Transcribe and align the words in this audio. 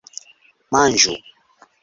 Manĝu!! 0.77 1.15